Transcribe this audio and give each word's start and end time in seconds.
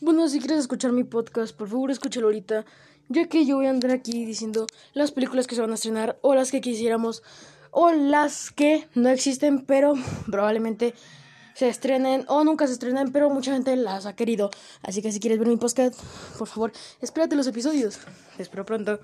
Bueno, 0.00 0.28
si 0.28 0.40
quieres 0.40 0.58
escuchar 0.58 0.92
mi 0.92 1.04
podcast, 1.04 1.56
por 1.56 1.68
favor 1.68 1.90
escúchalo 1.90 2.26
ahorita, 2.26 2.64
ya 3.08 3.28
que 3.28 3.46
yo 3.46 3.56
voy 3.56 3.66
a 3.66 3.70
andar 3.70 3.92
aquí 3.92 4.24
diciendo 4.24 4.66
las 4.92 5.12
películas 5.12 5.46
que 5.46 5.54
se 5.54 5.60
van 5.60 5.70
a 5.70 5.74
estrenar 5.74 6.18
o 6.20 6.34
las 6.34 6.50
que 6.50 6.60
quisiéramos 6.60 7.22
o 7.70 7.92
las 7.92 8.50
que 8.50 8.88
no 8.94 9.08
existen, 9.08 9.64
pero 9.64 9.94
probablemente 10.30 10.94
se 11.54 11.68
estrenen 11.68 12.24
o 12.26 12.42
nunca 12.42 12.66
se 12.66 12.72
estrenen, 12.72 13.12
pero 13.12 13.30
mucha 13.30 13.52
gente 13.52 13.76
las 13.76 14.06
ha 14.06 14.16
querido. 14.16 14.50
Así 14.82 15.00
que 15.00 15.12
si 15.12 15.20
quieres 15.20 15.38
ver 15.38 15.46
mi 15.46 15.56
podcast, 15.56 15.94
por 16.38 16.48
favor, 16.48 16.72
espérate 17.00 17.36
los 17.36 17.46
episodios. 17.46 18.00
Te 18.36 18.42
espero 18.42 18.66
pronto. 18.66 18.98